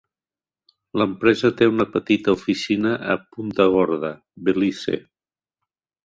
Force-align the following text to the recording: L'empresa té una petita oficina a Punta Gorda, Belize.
L'empresa 0.99 1.51
té 1.59 1.67
una 1.73 1.85
petita 1.95 2.33
oficina 2.37 2.93
a 3.15 3.17
Punta 3.35 3.67
Gorda, 3.75 4.09
Belize. 4.49 4.97